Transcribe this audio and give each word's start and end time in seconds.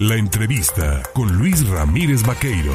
La 0.00 0.14
entrevista 0.14 1.02
con 1.12 1.36
Luis 1.36 1.68
Ramírez 1.68 2.22
Vaqueiro. 2.24 2.72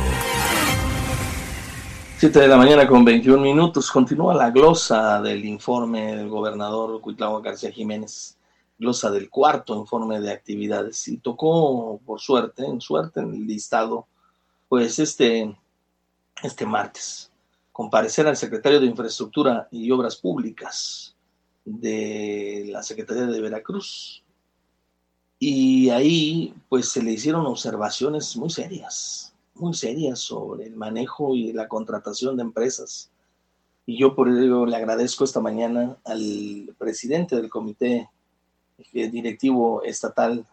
7 2.18 2.38
de 2.38 2.48
la 2.50 2.58
mañana 2.58 2.86
con 2.86 3.06
21 3.06 3.42
minutos. 3.42 3.90
Continúa 3.90 4.34
la 4.34 4.52
glosa 4.52 5.22
del 5.22 5.46
informe 5.46 6.18
del 6.18 6.28
gobernador 6.28 7.00
Cuitlagua 7.00 7.40
García 7.40 7.72
Jiménez. 7.72 8.38
Glosa 8.78 9.10
del 9.10 9.30
cuarto 9.30 9.74
informe 9.74 10.20
de 10.20 10.34
actividades. 10.34 11.08
Y 11.08 11.16
tocó, 11.16 12.02
por 12.06 12.20
suerte, 12.20 12.66
en 12.66 12.82
suerte, 12.82 13.22
en 13.22 13.34
el 13.34 13.48
listado, 13.48 14.06
pues 14.68 15.00
este, 15.00 15.56
este 16.44 16.66
martes, 16.66 17.32
comparecer 17.72 18.28
al 18.28 18.36
secretario 18.36 18.82
de 18.82 18.88
Infraestructura 18.88 19.70
y 19.72 19.90
Obras 19.92 20.18
Públicas 20.18 21.16
de 21.64 22.66
la 22.68 22.84
Secretaría 22.84 23.28
de 23.28 23.40
Veracruz. 23.40 24.23
Y 25.46 25.90
ahí, 25.90 26.54
pues 26.70 26.90
se 26.90 27.04
le 27.04 27.12
hicieron 27.12 27.46
observaciones 27.46 28.38
muy 28.38 28.50
serias 28.50 29.34
muy 29.56 29.74
serias 29.74 30.20
sobre 30.20 30.66
el 30.66 30.76
manejo 30.76 31.36
y 31.36 31.54
la 31.54 31.68
contratación 31.68 32.36
de 32.38 32.44
empresas. 32.44 33.12
Y 33.86 33.98
yo 33.98 34.16
por 34.16 34.30
ello 34.30 34.66
le 34.66 34.76
agradezco 34.76 35.24
esta 35.24 35.42
mañana 35.42 35.98
al 36.06 36.74
presidente 36.78 37.36
del 37.36 37.50
comité 37.50 38.10
directivo 38.92 39.84
estatal 39.84 40.46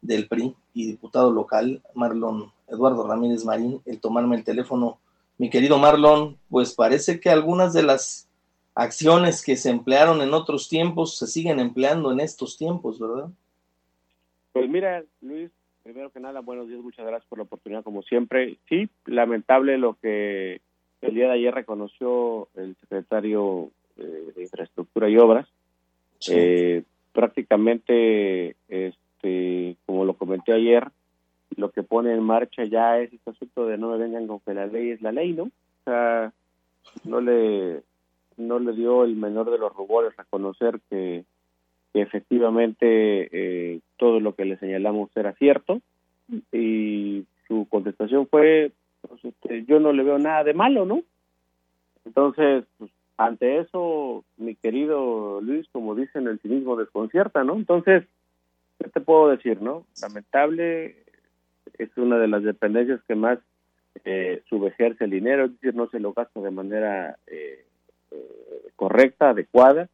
del 0.00 0.28
PRI 0.28 0.54
y 0.74 0.86
diputado 0.86 1.30
local, 1.32 1.82
Marlon 1.94 2.52
Eduardo 2.68 3.06
Ramírez 3.06 3.44
Marín, 3.44 3.80
el 3.84 4.00
tomarme 4.00 4.36
el 4.36 4.44
teléfono. 4.44 4.98
Mi 5.38 5.50
querido 5.50 5.78
Marlon, 5.78 6.38
pues 6.48 6.74
parece 6.74 7.20
que 7.20 7.30
algunas 7.30 7.72
de 7.72 7.82
las 7.82 8.28
acciones 8.74 9.42
que 9.42 9.56
se 9.56 9.70
emplearon 9.70 10.22
en 10.22 10.32
otros 10.34 10.68
tiempos 10.68 11.18
se 11.18 11.26
siguen 11.26 11.58
empleando 11.58 12.12
en 12.12 12.20
estos 12.20 12.56
tiempos, 12.56 12.98
¿verdad? 12.98 13.28
Pues 14.58 14.70
mira, 14.70 15.04
Luis, 15.20 15.50
primero 15.84 16.10
que 16.10 16.18
nada, 16.18 16.40
buenos 16.40 16.68
días, 16.68 16.80
muchas 16.80 17.06
gracias 17.06 17.28
por 17.28 17.38
la 17.38 17.44
oportunidad, 17.44 17.84
como 17.84 18.02
siempre. 18.02 18.58
Sí, 18.68 18.88
lamentable 19.06 19.78
lo 19.78 19.94
que 19.94 20.60
el 21.00 21.14
día 21.14 21.26
de 21.26 21.34
ayer 21.34 21.54
reconoció 21.54 22.48
el 22.56 22.74
secretario 22.80 23.70
eh, 23.96 24.32
de 24.34 24.42
Infraestructura 24.42 25.08
y 25.08 25.16
Obras. 25.16 25.48
Eh, 26.28 26.82
prácticamente, 27.12 28.56
este, 28.68 29.76
como 29.86 30.04
lo 30.04 30.14
comenté 30.14 30.52
ayer, 30.52 30.88
lo 31.56 31.70
que 31.70 31.84
pone 31.84 32.12
en 32.12 32.22
marcha 32.22 32.64
ya 32.64 32.98
es 32.98 33.12
este 33.12 33.30
asunto 33.30 33.66
de 33.66 33.78
no 33.78 33.90
me 33.92 33.98
vengan 33.98 34.26
con 34.26 34.40
que 34.40 34.54
la 34.54 34.66
ley 34.66 34.90
es 34.90 35.02
la 35.02 35.12
ley, 35.12 35.34
¿no? 35.34 35.44
O 35.44 35.84
sea, 35.84 36.32
no 37.04 37.20
le, 37.20 37.82
no 38.36 38.58
le 38.58 38.72
dio 38.72 39.04
el 39.04 39.14
menor 39.14 39.50
de 39.50 39.58
los 39.58 39.72
rubores 39.72 40.18
a 40.18 40.24
conocer 40.24 40.80
que 40.90 41.24
que 41.92 42.02
efectivamente 42.02 43.28
eh, 43.32 43.80
todo 43.96 44.20
lo 44.20 44.34
que 44.34 44.44
le 44.44 44.58
señalamos 44.58 45.10
era 45.14 45.32
cierto 45.34 45.80
y 46.52 47.24
su 47.46 47.66
contestación 47.70 48.26
fue 48.28 48.72
pues, 49.06 49.24
este, 49.24 49.64
yo 49.64 49.80
no 49.80 49.92
le 49.92 50.02
veo 50.02 50.18
nada 50.18 50.44
de 50.44 50.54
malo 50.54 50.84
no 50.84 51.02
entonces 52.04 52.64
pues, 52.78 52.90
ante 53.16 53.58
eso 53.58 54.24
mi 54.36 54.54
querido 54.54 55.40
Luis 55.40 55.66
como 55.72 55.94
dicen 55.94 56.28
el 56.28 56.40
cinismo 56.40 56.76
desconcierta 56.76 57.44
no 57.44 57.54
entonces 57.54 58.04
qué 58.78 58.88
te 58.90 59.00
puedo 59.00 59.28
decir 59.28 59.62
no 59.62 59.84
lamentable 60.02 60.96
es 61.78 61.96
una 61.96 62.18
de 62.18 62.28
las 62.28 62.42
dependencias 62.42 63.00
que 63.08 63.14
más 63.14 63.38
eh, 64.04 64.42
subejerce 64.48 65.04
el 65.04 65.10
dinero 65.10 65.46
es 65.46 65.52
decir 65.52 65.74
no 65.74 65.88
se 65.88 66.00
lo 66.00 66.12
gasta 66.12 66.40
de 66.40 66.50
manera 66.50 67.18
eh, 67.26 67.64
eh 68.10 68.70
correcta 68.76 69.30
adecuada 69.30 69.88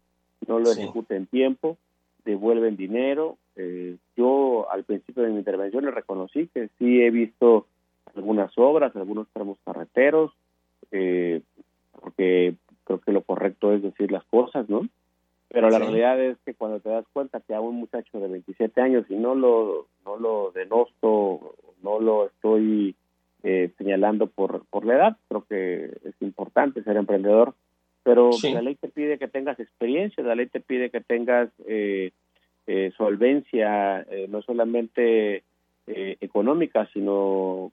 no 0.46 0.58
lo 0.58 0.70
ejecuta 0.70 1.16
en 1.16 1.26
tiempo 1.26 1.78
devuelven 2.24 2.76
dinero. 2.76 3.36
Eh, 3.56 3.96
yo 4.16 4.70
al 4.70 4.84
principio 4.84 5.22
de 5.22 5.30
mi 5.30 5.38
intervención 5.38 5.84
le 5.84 5.90
reconocí 5.90 6.48
que 6.48 6.68
sí 6.78 7.02
he 7.02 7.10
visto 7.10 7.66
algunas 8.14 8.52
obras, 8.56 8.94
algunos 8.96 9.28
tramos 9.32 9.58
carreteros, 9.64 10.32
eh, 10.90 11.42
porque 12.00 12.54
creo 12.84 13.00
que 13.00 13.12
lo 13.12 13.22
correcto 13.22 13.72
es 13.72 13.82
decir 13.82 14.10
las 14.10 14.24
cosas, 14.24 14.68
¿no? 14.68 14.88
Pero 15.48 15.70
la 15.70 15.78
realidad 15.78 16.20
es 16.20 16.36
que 16.44 16.54
cuando 16.54 16.80
te 16.80 16.88
das 16.88 17.04
cuenta 17.12 17.40
que 17.40 17.54
a 17.54 17.60
un 17.60 17.76
muchacho 17.76 18.18
de 18.18 18.26
27 18.26 18.80
años 18.80 19.06
y 19.08 19.14
no 19.14 19.36
lo 19.36 19.86
no 20.04 20.16
lo 20.16 20.50
denosto, 20.50 21.54
no 21.80 22.00
lo 22.00 22.26
estoy 22.26 22.96
eh, 23.44 23.70
señalando 23.78 24.26
por 24.26 24.64
por 24.64 24.84
la 24.84 24.94
edad, 24.94 25.16
creo 25.28 25.44
que 25.48 25.84
es 26.08 26.14
importante 26.22 26.82
ser 26.82 26.96
emprendedor, 26.96 27.54
pero 28.04 28.30
la 28.42 28.60
ley 28.60 28.74
te 28.76 28.88
pide 28.88 29.18
que 29.18 29.28
tengas 29.28 29.58
experiencia, 29.58 30.22
la 30.22 30.34
ley 30.34 30.46
te 30.46 30.60
pide 30.60 30.90
que 30.90 31.00
tengas 31.00 31.48
eh, 31.66 32.12
eh, 32.66 32.92
solvencia, 32.96 34.02
eh, 34.02 34.26
no 34.28 34.42
solamente 34.42 35.42
económica, 35.86 36.88
sino 36.94 37.70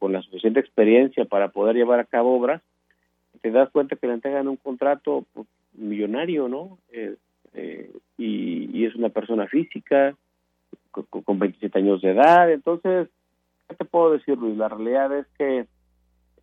con 0.00 0.12
la 0.12 0.22
suficiente 0.22 0.58
experiencia 0.58 1.24
para 1.24 1.50
poder 1.50 1.76
llevar 1.76 2.00
a 2.00 2.04
cabo 2.04 2.36
obras. 2.36 2.60
Te 3.42 3.52
das 3.52 3.70
cuenta 3.70 3.94
que 3.94 4.08
le 4.08 4.14
entregan 4.14 4.48
un 4.48 4.56
contrato 4.56 5.24
pues, 5.32 5.46
millonario, 5.72 6.48
¿no? 6.48 6.78
Y, 8.18 8.84
es 8.84 8.96
una 8.96 9.08
persona 9.08 9.46
física 9.46 10.16
con, 10.90 11.04
con 11.04 11.38
27 11.38 11.78
años 11.78 12.02
de 12.02 12.10
edad. 12.10 12.50
Entonces, 12.50 13.08
¿qué 13.68 13.76
te 13.76 13.84
puedo 13.84 14.12
decir, 14.12 14.36
Luis? 14.36 14.56
La 14.56 14.68
realidad 14.68 15.16
es 15.16 15.26
que 15.38 15.66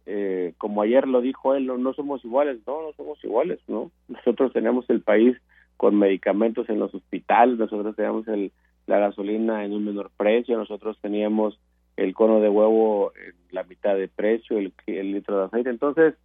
eh, 0.06 0.54
como 0.58 0.82
ayer 0.82 1.08
lo 1.08 1.22
dijo 1.22 1.54
él, 1.56 1.68
no, 1.68 1.94
somos 1.94 2.24
iguales, 2.26 2.60
no, 2.66 2.82
no 2.82 2.94
somos 2.94 3.24
iguales, 3.24 3.60
¿no? 3.68 3.92
Nosotros 4.08 4.52
tenemos 4.54 4.90
el 4.90 5.02
país 5.02 5.38
con 5.78 5.98
medicamentos 5.98 6.70
en 6.70 6.80
los 6.80 6.94
hospitales, 6.94 7.58
nosotros 7.58 7.96
teníamos 7.96 8.28
el, 8.28 8.52
la 8.88 9.00
gasolina 9.00 9.64
en 9.64 9.74
un 9.74 9.86
menor 9.86 10.12
precio, 10.18 10.58
nosotros 10.58 10.98
teníamos 11.02 11.60
el 11.98 12.14
cono 12.14 12.40
de 12.40 12.50
huevo 12.50 13.14
en 13.16 13.36
la 13.52 13.64
mitad 13.64 13.96
de 13.96 14.08
precio, 14.08 14.58
el, 14.58 14.74
el 14.88 15.12
litro 15.12 15.38
de 15.38 15.46
aceite, 15.46 15.70
entonces, 15.70 16.16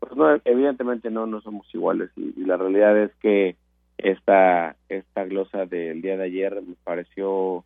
pues 0.00 0.16
no, 0.16 0.40
evidentemente 0.44 1.10
no, 1.10 1.26
no 1.26 1.40
somos 1.40 1.72
iguales 1.74 2.10
y, 2.16 2.44
la 2.44 2.56
realidad 2.56 2.96
es 2.98 3.14
que 3.16 3.56
esta, 3.98 4.76
esta 4.88 5.24
glosa 5.24 5.66
del 5.66 6.02
día 6.02 6.16
de 6.16 6.24
ayer 6.24 6.62
me 6.62 6.74
pareció 6.82 7.64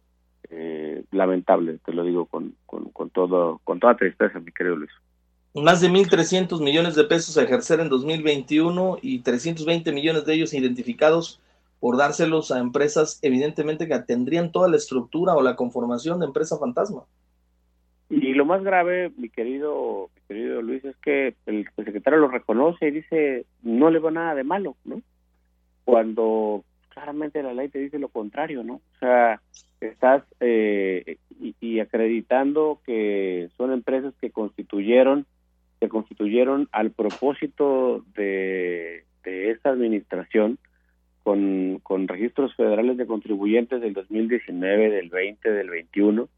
eh, 0.50 1.04
lamentable, 1.10 1.78
te 1.84 1.92
lo 1.92 2.04
digo 2.04 2.26
con, 2.26 2.54
con, 2.66 2.90
con, 2.90 3.08
todo, 3.10 3.60
con 3.64 3.80
toda 3.80 3.96
tristeza, 3.96 4.40
mi 4.40 4.52
querido 4.52 4.76
Luis 4.76 4.90
más 5.62 5.80
de 5.80 5.88
1.300 5.88 6.60
millones 6.60 6.96
de 6.96 7.04
pesos 7.04 7.38
a 7.38 7.42
ejercer 7.42 7.78
en 7.80 7.88
2021 7.88 8.98
y 9.00 9.20
320 9.20 9.92
millones 9.92 10.24
de 10.24 10.34
ellos 10.34 10.52
identificados 10.52 11.40
por 11.78 11.96
dárselos 11.96 12.50
a 12.50 12.58
empresas 12.58 13.20
evidentemente 13.22 13.86
que 13.86 13.98
tendrían 14.00 14.50
toda 14.50 14.68
la 14.68 14.76
estructura 14.76 15.34
o 15.34 15.42
la 15.42 15.54
conformación 15.54 16.18
de 16.18 16.26
empresa 16.26 16.58
fantasma. 16.58 17.04
Y 18.10 18.32
lo 18.34 18.44
más 18.44 18.62
grave, 18.64 19.12
mi 19.16 19.28
querido, 19.28 20.10
mi 20.14 20.22
querido 20.26 20.62
Luis, 20.62 20.84
es 20.84 20.96
que 20.96 21.34
el, 21.46 21.68
secretario 21.76 22.18
lo 22.18 22.28
reconoce 22.28 22.88
y 22.88 22.90
dice 22.90 23.46
no 23.62 23.90
le 23.90 23.98
va 23.98 24.10
nada 24.10 24.34
de 24.34 24.44
malo, 24.44 24.76
¿no? 24.84 25.02
Cuando 25.84 26.64
claramente 26.88 27.42
la 27.42 27.54
ley 27.54 27.68
te 27.68 27.78
dice 27.78 27.98
lo 27.98 28.08
contrario, 28.08 28.62
¿no? 28.62 28.74
O 28.74 28.98
sea, 28.98 29.40
estás 29.80 30.22
eh, 30.40 31.18
y 31.60 31.80
acreditando 31.80 32.80
que 32.86 33.50
son 33.56 33.72
empresas 33.72 34.14
que 34.20 34.30
constituyeron 34.30 35.26
se 35.84 35.88
constituyeron 35.90 36.66
al 36.72 36.92
propósito 36.92 38.02
de, 38.16 39.04
esta 39.22 39.68
administración 39.68 40.58
con, 41.22 41.78
con 41.82 42.08
registros 42.08 42.54
federales 42.56 42.96
de 42.96 43.06
contribuyentes 43.06 43.82
del 43.82 43.92
2019, 43.92 44.90
del 44.90 45.10
20, 45.10 45.50
del 45.50 45.68
21, 45.68 46.28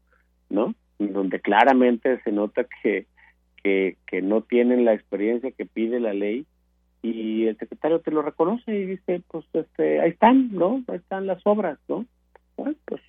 ¿no? 0.49 0.75
Donde 0.99 1.39
claramente 1.39 2.19
se 2.23 2.31
nota 2.33 2.65
que, 2.83 3.05
que, 3.63 3.95
que 4.05 4.21
no 4.21 4.41
tienen 4.41 4.83
la 4.83 4.93
experiencia 4.93 5.51
que 5.51 5.65
pide 5.65 6.01
la 6.01 6.13
ley 6.13 6.45
y 7.01 7.45
el 7.45 7.57
secretario 7.57 8.01
te 8.01 8.11
lo 8.11 8.21
reconoce 8.21 8.73
y 8.75 8.85
dice, 8.85 9.21
pues 9.29 9.45
este, 9.53 10.01
ahí 10.01 10.09
están, 10.09 10.51
¿no? 10.51 10.83
Ahí 10.89 10.97
están 10.97 11.25
las 11.25 11.39
obras, 11.45 11.79
¿no? 11.87 12.05
Bueno, 12.57 12.75
pues 12.85 13.01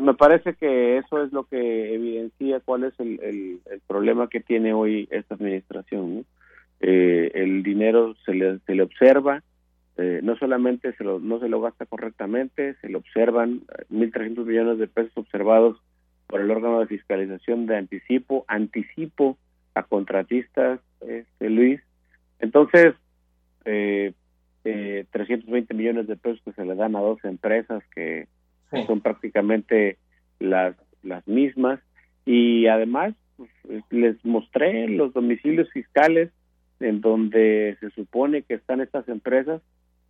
me 0.00 0.14
parece 0.14 0.54
que 0.54 0.98
eso 0.98 1.22
es 1.22 1.32
lo 1.32 1.44
que 1.44 1.94
evidencia 1.94 2.60
cuál 2.60 2.84
es 2.84 2.98
el, 2.98 3.20
el, 3.22 3.80
problema 3.86 4.28
que 4.28 4.40
tiene 4.40 4.72
hoy 4.72 5.08
esta 5.10 5.34
administración. 5.34 6.24
Eh, 6.80 7.30
el 7.34 7.62
dinero 7.62 8.14
se 8.24 8.34
le, 8.34 8.58
se 8.60 8.74
le 8.74 8.82
observa, 8.82 9.42
eh, 9.96 10.20
no 10.22 10.36
solamente 10.36 10.92
se 10.94 11.04
lo, 11.04 11.18
no 11.18 11.38
se 11.40 11.48
lo 11.48 11.60
gasta 11.60 11.86
correctamente, 11.86 12.74
se 12.80 12.88
le 12.88 12.96
observan 12.96 13.62
1.300 13.90 14.44
millones 14.44 14.78
de 14.78 14.88
pesos 14.88 15.12
observados 15.16 15.76
por 16.26 16.40
el 16.40 16.50
órgano 16.50 16.80
de 16.80 16.86
fiscalización 16.86 17.66
de 17.66 17.76
anticipo, 17.76 18.44
anticipo 18.48 19.36
a 19.74 19.82
contratistas, 19.82 20.80
este, 21.00 21.50
Luis. 21.50 21.80
Entonces, 22.38 22.94
eh, 23.64 24.14
320 24.62 25.74
millones 25.74 26.06
de 26.06 26.16
pesos 26.16 26.40
que 26.44 26.52
se 26.52 26.64
le 26.64 26.74
dan 26.74 26.96
a 26.96 27.00
dos 27.00 27.22
empresas 27.24 27.82
que 27.94 28.28
son 28.86 29.00
prácticamente 29.00 29.98
las, 30.38 30.76
las 31.02 31.26
mismas. 31.26 31.80
Y 32.24 32.66
además 32.66 33.14
pues, 33.36 33.50
les 33.90 34.24
mostré 34.24 34.88
los 34.88 35.12
domicilios 35.12 35.70
fiscales 35.70 36.30
en 36.80 37.00
donde 37.00 37.76
se 37.80 37.90
supone 37.90 38.42
que 38.42 38.54
están 38.54 38.80
estas 38.80 39.08
empresas. 39.08 39.62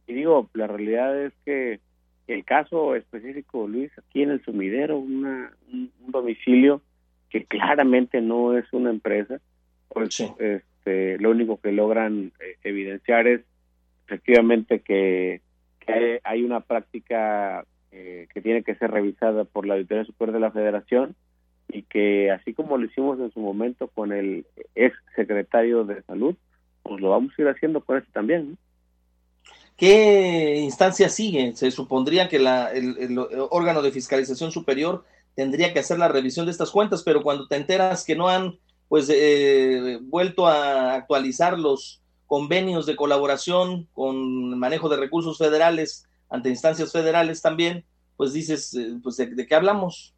Y 0.06 0.14
digo, 0.14 0.48
la 0.54 0.66
realidad 0.66 1.20
es 1.20 1.32
que 1.44 1.80
el 2.26 2.44
caso 2.44 2.94
específico, 2.94 3.66
Luis, 3.66 3.90
aquí 3.98 4.22
en 4.22 4.30
el 4.30 4.42
sumidero, 4.44 4.98
una, 4.98 5.52
un, 5.72 5.90
domicilio 6.08 6.82
que 7.30 7.44
claramente 7.44 8.20
no 8.20 8.56
es 8.56 8.70
una 8.72 8.90
empresa, 8.90 9.40
pues 9.88 10.20
este, 10.38 11.18
lo 11.18 11.30
único 11.30 11.58
que 11.60 11.72
logran 11.72 12.32
eh, 12.40 12.56
evidenciar 12.62 13.26
es 13.26 13.42
efectivamente 14.06 14.80
que, 14.80 15.40
hay, 16.24 16.44
una 16.44 16.60
práctica 16.60 17.64
eh, 17.92 18.26
que 18.32 18.40
tiene 18.40 18.62
que 18.62 18.74
ser 18.76 18.90
revisada 18.90 19.44
por 19.44 19.66
la 19.66 19.74
Auditoría 19.74 20.04
Superior 20.04 20.32
de 20.32 20.40
la 20.40 20.50
Federación 20.50 21.14
y 21.68 21.82
que 21.82 22.30
así 22.30 22.54
como 22.54 22.78
lo 22.78 22.86
hicimos 22.86 23.20
en 23.20 23.30
su 23.32 23.40
momento 23.40 23.88
con 23.88 24.12
el 24.12 24.46
ex 24.74 24.96
secretario 25.14 25.84
de 25.84 26.02
Salud, 26.02 26.34
pues 26.82 27.02
lo 27.02 27.10
vamos 27.10 27.32
a 27.36 27.42
ir 27.42 27.48
haciendo 27.48 27.84
con 27.84 27.98
este 27.98 28.10
también. 28.12 28.56
¿Qué 29.76 30.56
instancia 30.56 31.08
sigue? 31.08 31.54
Se 31.54 31.70
supondría 31.70 32.28
que 32.28 32.38
la, 32.38 32.72
el, 32.72 33.18
órgano 33.50 33.82
de 33.82 33.90
fiscalización 33.90 34.52
superior 34.52 35.04
tendría 35.34 35.72
que 35.72 35.80
hacer 35.80 35.98
la 35.98 36.08
revisión 36.08 36.46
de 36.46 36.52
estas 36.52 36.70
cuentas, 36.70 37.02
pero 37.02 37.22
cuando 37.22 37.46
te 37.46 37.56
enteras 37.56 38.04
que 38.04 38.16
no 38.16 38.28
han 38.28 38.58
pues 38.88 39.10
eh, 39.12 39.98
vuelto 40.02 40.46
a 40.46 40.94
actualizar 40.94 41.58
los 41.58 42.02
convenios 42.26 42.86
de 42.86 42.96
colaboración 42.96 43.86
con 43.92 44.58
manejo 44.58 44.88
de 44.88 44.98
recursos 44.98 45.36
federales 45.36 46.06
ante 46.32 46.48
instancias 46.48 46.90
federales 46.90 47.42
también, 47.42 47.84
pues 48.16 48.32
dices, 48.32 48.74
eh, 48.74 48.98
pues 49.02 49.16
de, 49.16 49.26
de, 49.26 49.46
qué 49.46 49.54
hablamos. 49.54 50.14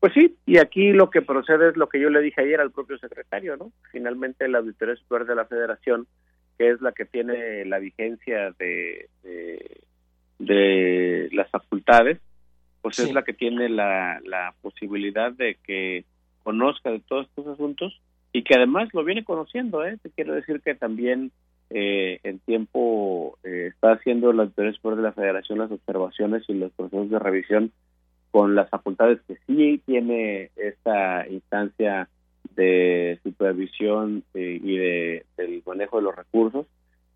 Pues 0.00 0.12
sí, 0.14 0.36
y 0.46 0.58
aquí 0.58 0.92
lo 0.92 1.10
que 1.10 1.22
procede 1.22 1.70
es 1.70 1.76
lo 1.76 1.88
que 1.88 2.00
yo 2.00 2.10
le 2.10 2.20
dije 2.20 2.40
ayer 2.40 2.60
al 2.60 2.72
propio 2.72 2.98
secretario, 2.98 3.56
¿no? 3.56 3.72
Finalmente 3.92 4.48
la 4.48 4.58
Auditoría 4.58 4.96
Superior 4.96 5.28
de 5.28 5.34
la 5.36 5.46
Federación 5.46 6.08
que 6.56 6.70
es 6.70 6.80
la 6.80 6.92
que 6.92 7.04
tiene 7.04 7.64
la 7.64 7.78
vigencia 7.78 8.54
de, 8.58 9.08
de, 10.38 11.28
las 11.32 11.50
facultades, 11.50 12.18
pues 12.80 12.98
es 12.98 13.12
la 13.12 13.24
que 13.24 13.34
tiene 13.34 13.68
la, 13.68 14.20
la 14.24 14.54
posibilidad 14.62 15.32
de 15.32 15.56
que 15.66 16.04
conozca 16.42 16.90
de 16.90 17.00
todos 17.00 17.26
estos 17.26 17.46
asuntos 17.48 18.00
y 18.32 18.42
que 18.42 18.54
además 18.54 18.88
lo 18.92 19.04
viene 19.04 19.24
conociendo, 19.24 19.84
¿eh? 19.84 19.98
Te 20.02 20.10
quiero 20.10 20.34
decir 20.34 20.60
que 20.62 20.74
también 20.74 21.32
eh, 21.70 22.20
en 22.22 22.38
tiempo 22.40 23.38
eh, 23.42 23.70
está 23.72 23.92
haciendo 23.92 24.32
la 24.32 24.44
Autoridad 24.44 24.74
Superior 24.74 24.98
de 24.98 25.08
la 25.08 25.12
Federación 25.12 25.58
las 25.58 25.70
observaciones 25.70 26.44
y 26.48 26.54
los 26.54 26.72
procesos 26.72 27.10
de 27.10 27.18
revisión 27.18 27.72
con 28.30 28.54
las 28.54 28.68
facultades 28.70 29.20
que 29.26 29.38
sí 29.46 29.82
tiene 29.86 30.50
esta 30.56 31.26
instancia 31.28 32.08
de 32.54 33.18
supervisión 33.22 34.24
eh, 34.34 34.60
y 34.62 34.76
de, 34.76 35.26
del 35.36 35.62
manejo 35.66 35.96
de 35.96 36.02
los 36.02 36.14
recursos. 36.14 36.66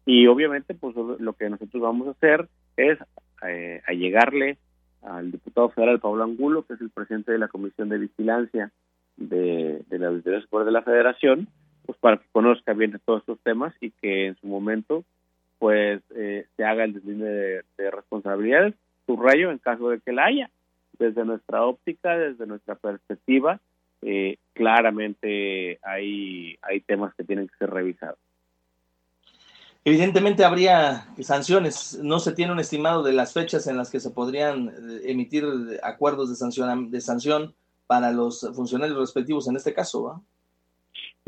Y 0.06 0.26
obviamente, 0.26 0.74
pues 0.74 0.96
lo 0.96 1.32
que 1.34 1.50
nosotros 1.50 1.82
vamos 1.82 2.08
a 2.08 2.12
hacer 2.12 2.48
es 2.76 2.98
eh, 3.46 3.82
allegarle 3.86 4.58
al 5.02 5.30
diputado 5.30 5.70
federal 5.70 6.00
Pablo 6.00 6.24
Angulo, 6.24 6.64
que 6.66 6.74
es 6.74 6.80
el 6.80 6.90
presidente 6.90 7.32
de 7.32 7.38
la 7.38 7.48
Comisión 7.48 7.88
de 7.88 7.98
Vigilancia 7.98 8.72
de, 9.16 9.82
de 9.88 9.98
la 9.98 10.08
Auditoría 10.08 10.40
Superior 10.40 10.66
de 10.66 10.72
la 10.72 10.82
Federación, 10.82 11.48
pues 11.86 11.98
para 11.98 12.18
que 12.18 12.26
conozca 12.32 12.72
bien 12.72 13.00
todos 13.04 13.20
estos 13.20 13.38
temas 13.40 13.74
y 13.80 13.90
que 13.90 14.26
en 14.26 14.36
su 14.36 14.46
momento 14.46 15.04
pues 15.58 16.00
eh, 16.14 16.46
se 16.56 16.64
haga 16.64 16.84
el 16.84 16.94
deslinde 16.94 17.28
de, 17.28 17.62
de 17.76 17.90
responsabilidades, 17.90 18.74
subrayo 19.06 19.50
en 19.50 19.58
caso 19.58 19.90
de 19.90 20.00
que 20.00 20.12
la 20.12 20.24
haya. 20.26 20.50
Desde 20.98 21.24
nuestra 21.24 21.64
óptica, 21.64 22.16
desde 22.16 22.46
nuestra 22.46 22.74
perspectiva, 22.74 23.60
eh, 24.02 24.36
claramente 24.54 25.78
hay, 25.82 26.58
hay 26.62 26.80
temas 26.80 27.14
que 27.14 27.24
tienen 27.24 27.48
que 27.48 27.56
ser 27.58 27.70
revisados. 27.70 28.18
Evidentemente 29.84 30.44
habría 30.44 31.08
sanciones. 31.20 31.98
No 32.02 32.18
se 32.18 32.32
tiene 32.32 32.52
un 32.52 32.60
estimado 32.60 33.02
de 33.02 33.12
las 33.12 33.32
fechas 33.32 33.66
en 33.66 33.76
las 33.76 33.90
que 33.90 34.00
se 34.00 34.10
podrían 34.10 34.68
eh, 34.68 35.10
emitir 35.10 35.44
acuerdos 35.82 36.30
de 36.30 36.36
sanción, 36.36 36.90
de 36.90 37.00
sanción 37.00 37.54
para 37.86 38.12
los 38.12 38.48
funcionarios 38.54 38.98
respectivos 38.98 39.48
en 39.48 39.56
este 39.56 39.74
caso. 39.74 40.22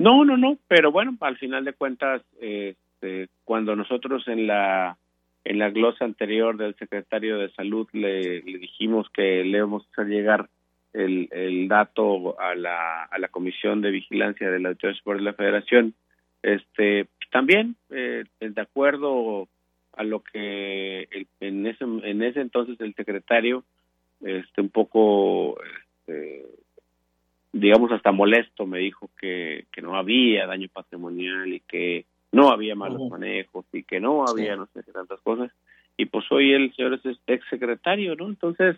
No, 0.03 0.37
no. 0.37 0.59
Pero 0.69 0.91
bueno, 0.91 1.17
al 1.21 1.37
final 1.39 1.65
de 1.65 1.73
cuentas, 1.73 2.23
este, 2.41 3.29
cuando 3.45 3.77
nosotros 3.77 4.27
en 4.29 4.47
la 4.47 4.97
en 5.45 5.59
la 5.59 5.71
glosa 5.71 6.05
anterior 6.05 6.57
del 6.57 6.77
secretario 6.77 7.37
de 7.39 7.51
salud 7.51 7.89
le, 7.93 8.43
le 8.43 8.59
dijimos 8.59 9.09
que 9.11 9.43
le 9.43 9.59
íbamos 9.59 9.85
a 9.97 10.05
llegar 10.05 10.49
el, 10.93 11.29
el 11.33 11.69
dato 11.69 12.39
a 12.39 12.55
la, 12.55 13.05
a 13.05 13.19
la 13.19 13.29
Comisión 13.29 13.81
de 13.81 13.91
Vigilancia 13.91 14.51
de 14.51 14.61
la 14.61 14.71
Autoridad 14.71 14.99
Superior 14.99 15.21
de 15.21 15.31
la 15.31 15.37
Federación, 15.37 15.95
este, 16.43 17.07
también 17.31 17.77
eh, 17.91 18.25
de 18.41 18.61
acuerdo 18.61 19.49
a 19.95 20.05
lo 20.05 20.21
que 20.21 21.09
en 21.41 21.67
ese 21.67 21.85
en 21.85 22.23
ese 22.23 22.41
entonces 22.41 22.81
el 22.81 22.95
secretario 22.95 23.63
este 24.23 24.61
un 24.61 24.71
poco 24.71 25.59
este, 25.99 26.47
digamos 27.53 27.93
hasta 27.93 28.13
molesto 28.13 28.67
me 28.67 28.79
dijo 28.79 29.11
que, 29.21 29.67
que 29.73 29.83
no 29.83 29.97
había 29.97 30.47
daño 30.47 30.69
patrimonial 30.73 31.53
y 31.53 31.61
que 31.61 32.07
no 32.33 32.51
había 32.51 32.75
malos 32.75 33.11
manejos 33.11 33.67
y 33.73 33.83
que 33.83 34.01
no 34.01 34.25
había 34.27 34.57
no 34.57 34.67
sé 34.73 34.83
tantas 34.93 35.21
cosas 35.21 35.51
y 35.97 36.07
pues 36.07 36.25
hoy 36.31 36.53
el 36.53 36.75
señor 36.75 36.95
es 36.95 37.19
ex 37.27 37.45
secretario 37.51 38.17
no 38.17 38.27
entonces 38.27 38.77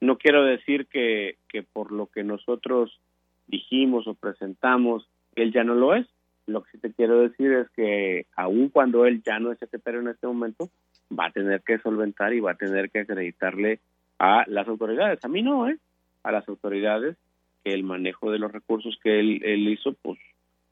no 0.00 0.16
quiero 0.16 0.44
decir 0.44 0.86
que, 0.86 1.36
que 1.48 1.62
por 1.62 1.92
lo 1.92 2.06
que 2.06 2.24
nosotros 2.24 2.98
dijimos 3.46 4.06
o 4.06 4.14
presentamos, 4.14 5.06
él 5.34 5.52
ya 5.52 5.64
no 5.64 5.74
lo 5.74 5.94
es. 5.94 6.06
Lo 6.46 6.62
que 6.62 6.70
sí 6.72 6.78
te 6.78 6.92
quiero 6.92 7.20
decir 7.20 7.52
es 7.52 7.70
que 7.70 8.26
aun 8.34 8.70
cuando 8.70 9.06
él 9.06 9.22
ya 9.24 9.38
no 9.38 9.52
es 9.52 9.58
secretario 9.58 10.00
en 10.00 10.08
este 10.08 10.26
momento, 10.26 10.70
va 11.16 11.26
a 11.26 11.32
tener 11.32 11.62
que 11.62 11.78
solventar 11.78 12.32
y 12.32 12.40
va 12.40 12.52
a 12.52 12.56
tener 12.56 12.90
que 12.90 13.00
acreditarle 13.00 13.80
a 14.18 14.44
las 14.46 14.66
autoridades. 14.68 15.24
A 15.24 15.28
mí 15.28 15.42
no, 15.42 15.68
¿eh? 15.68 15.78
A 16.22 16.32
las 16.32 16.48
autoridades 16.48 17.16
que 17.64 17.72
el 17.72 17.82
manejo 17.82 18.30
de 18.30 18.38
los 18.38 18.52
recursos 18.52 18.98
que 19.02 19.20
él, 19.20 19.42
él 19.44 19.68
hizo, 19.68 19.94
pues, 20.02 20.18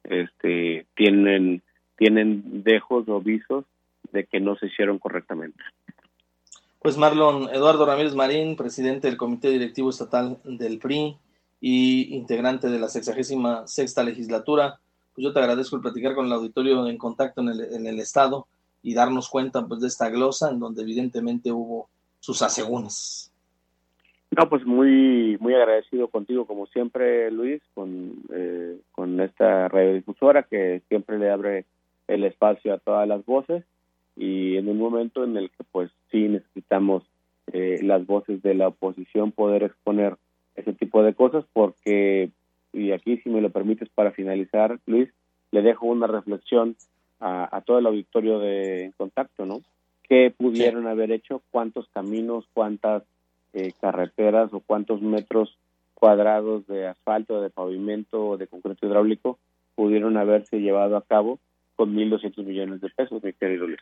este, 0.05 0.87
tienen, 0.95 1.63
tienen 1.97 2.63
dejos 2.63 3.09
o 3.09 3.21
visos 3.21 3.65
de 4.13 4.25
que 4.25 4.41
no 4.41 4.57
se 4.57 4.67
hicieron 4.67 4.99
correctamente. 4.99 5.63
Pues 6.81 6.97
Marlon 6.97 7.49
Eduardo 7.53 7.85
Ramírez 7.85 8.15
Marín, 8.15 8.57
presidente 8.57 9.09
del 9.09 9.17
Comité 9.17 9.51
Directivo 9.51 9.91
Estatal 9.91 10.39
del 10.45 10.79
PRI 10.79 11.17
y 11.61 12.15
integrante 12.15 12.69
de 12.69 12.79
la 12.79 12.89
66 12.89 13.41
sexta 13.67 14.05
legislatura, 14.05 14.79
pues 15.15 15.25
yo 15.25 15.33
te 15.33 15.41
agradezco 15.41 15.77
el 15.77 15.83
platicar 15.83 16.15
con 16.15 16.27
el 16.27 16.33
auditorio 16.33 16.87
en 16.87 16.97
contacto 16.97 17.41
en 17.41 17.49
el, 17.49 17.61
en 17.75 17.87
el 17.87 17.99
Estado 17.99 18.47
y 18.83 18.95
darnos 18.95 19.29
cuenta 19.29 19.67
pues 19.67 19.81
de 19.81 19.89
esta 19.89 20.09
glosa 20.09 20.51
en 20.51 20.61
donde 20.61 20.83
evidentemente 20.83 21.51
hubo 21.51 21.89
sus 22.21 22.43
asegúnes. 22.43 23.28
No, 24.37 24.49
pues 24.49 24.65
muy 24.67 25.37
muy 25.41 25.55
agradecido 25.55 26.09
contigo 26.09 26.47
como 26.47 26.67
siempre, 26.67 27.31
Luis, 27.31 27.63
con, 27.75 28.13
eh, 28.33 28.79
con 28.93 29.21
esta 29.21 29.69
radiodifusora 29.69 30.43
que 30.43 30.83
siempre 30.89 31.19
le 31.19 31.31
abre 31.31 31.65
el 32.09 32.25
espacio 32.25 32.75
a 32.75 32.79
todas 32.79 33.09
las 33.09 33.25
voces 33.25 33.65
y 34.17 34.57
en 34.57 34.69
un 34.69 34.79
momento 34.79 35.23
en 35.25 35.37
el 35.37 35.51
que 35.51 35.65
pues 35.71 35.91
sí 36.11 36.29
necesitamos 36.29 37.05
eh, 37.53 37.79
las 37.83 38.05
voces 38.07 38.43
de 38.43 38.55
la 38.55 38.69
oposición 38.69 39.33
poder 39.33 39.63
exponer 39.63 40.17
ese 40.57 40.73
tipo 40.73 41.03
de 41.03 41.15
cosas 41.15 41.45
porque 41.53 42.31
y 42.73 42.93
aquí 42.93 43.19
si 43.19 43.31
me 43.31 43.41
lo 43.41 43.51
permites 43.51 43.89
para 43.91 44.11
finalizar 44.11 44.79
Luis 44.87 45.09
le 45.53 45.63
dejo 45.63 45.87
una 45.87 46.07
reflexión 46.07 46.77
a, 47.21 47.63
todo 47.65 47.79
el 47.79 47.87
auditorio 47.87 48.39
de 48.39 48.93
contacto 48.97 49.47
no 49.47 49.63
qué 50.09 50.33
pudieron 50.37 50.87
haber 50.87 51.13
hecho 51.13 51.43
cuántos 51.51 51.89
caminos 51.89 52.45
cuántas 52.53 53.05
eh, 53.67 53.75
carreteras 53.81 54.53
o 54.53 54.61
cuántos 54.61 55.03
metros 55.03 55.57
cuadrados 55.95 56.67
de 56.67 56.87
asfalto 56.87 57.41
de 57.41 57.51
pavimento 57.51 58.29
o 58.29 58.37
de 58.37 58.47
concreto 58.47 58.87
hidráulico 58.87 59.39
pudieron 59.75 60.17
haberse 60.17 60.61
llevado 60.61 60.97
a 60.97 61.03
cabo 61.03 61.39
con 61.77 61.95
1.200 61.95 62.45
millones 62.45 62.81
de 62.81 62.91
pesos, 62.91 63.23
mi 63.23 63.33
querido 63.33 63.67
Luis 63.67 63.81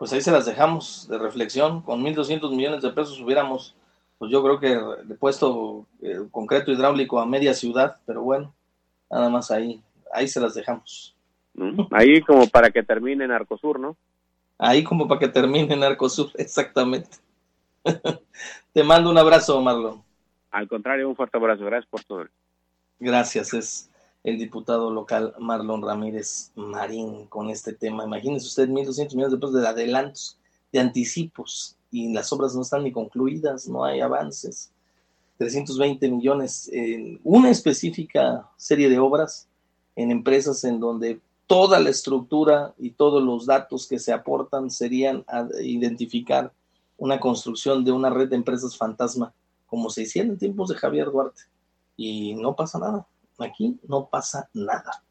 pues 0.00 0.14
ahí 0.14 0.22
se 0.22 0.32
las 0.32 0.46
dejamos 0.46 1.06
de 1.10 1.18
reflexión. 1.18 1.82
Con 1.82 2.02
1.200 2.02 2.56
millones 2.56 2.80
de 2.80 2.88
pesos 2.88 3.20
hubiéramos, 3.20 3.74
pues 4.16 4.32
yo 4.32 4.42
creo 4.42 4.58
que 4.58 5.14
puesto 5.16 5.84
eh, 6.00 6.20
concreto 6.30 6.72
hidráulico 6.72 7.20
a 7.20 7.26
media 7.26 7.52
ciudad, 7.52 7.96
pero 8.06 8.22
bueno, 8.22 8.54
nada 9.10 9.28
más 9.28 9.50
ahí, 9.50 9.82
ahí 10.10 10.26
se 10.26 10.40
las 10.40 10.54
dejamos. 10.54 11.14
Ahí 11.90 12.22
como 12.22 12.46
para 12.46 12.70
que 12.70 12.82
termine 12.82 13.26
en 13.26 13.30
Arcosur, 13.30 13.78
¿no? 13.78 13.94
Ahí 14.56 14.82
como 14.82 15.06
para 15.06 15.20
que 15.20 15.28
termine 15.28 15.74
en 15.74 15.84
Arcosur, 15.84 16.30
exactamente. 16.38 17.18
Te 18.72 18.82
mando 18.84 19.10
un 19.10 19.18
abrazo, 19.18 19.60
Marlon. 19.60 20.02
Al 20.50 20.68
contrario, 20.68 21.08
un 21.08 21.16
fuerte 21.16 21.36
abrazo. 21.36 21.64
Gracias 21.64 21.90
por 21.90 22.04
todo. 22.04 22.24
Gracias, 22.98 23.54
es 23.54 23.90
el 24.22 24.38
diputado 24.38 24.90
local 24.90 25.34
Marlon 25.38 25.82
Ramírez 25.82 26.52
Marín 26.54 27.26
con 27.26 27.48
este 27.48 27.72
tema. 27.72 28.04
Imagínese 28.04 28.46
usted 28.46 28.68
1.200 28.68 29.14
millones 29.14 29.32
de 29.32 29.38
pesos 29.38 29.54
de 29.54 29.68
adelantos, 29.68 30.38
de 30.72 30.80
anticipos, 30.80 31.76
y 31.90 32.12
las 32.12 32.32
obras 32.32 32.54
no 32.54 32.62
están 32.62 32.84
ni 32.84 32.92
concluidas, 32.92 33.68
no 33.68 33.84
hay 33.84 34.00
avances. 34.00 34.70
320 35.38 36.08
millones 36.10 36.68
en 36.72 37.18
una 37.24 37.50
específica 37.50 38.48
serie 38.56 38.88
de 38.90 38.98
obras 38.98 39.48
en 39.96 40.10
empresas 40.10 40.62
en 40.64 40.78
donde 40.78 41.20
toda 41.46 41.80
la 41.80 41.90
estructura 41.90 42.74
y 42.78 42.90
todos 42.90 43.22
los 43.22 43.46
datos 43.46 43.88
que 43.88 43.98
se 43.98 44.12
aportan 44.12 44.70
serían 44.70 45.24
a 45.26 45.48
identificar 45.60 46.52
una 47.00 47.18
construcción 47.18 47.82
de 47.82 47.92
una 47.92 48.10
red 48.10 48.28
de 48.28 48.36
empresas 48.36 48.76
fantasma, 48.76 49.32
como 49.66 49.88
se 49.88 50.02
hicieron 50.02 50.32
en 50.32 50.38
tiempos 50.38 50.68
de 50.68 50.76
Javier 50.76 51.06
Duarte. 51.06 51.42
Y 51.96 52.34
no 52.34 52.54
pasa 52.54 52.78
nada. 52.78 53.06
Aquí 53.38 53.80
no 53.88 54.06
pasa 54.06 54.50
nada. 54.52 55.02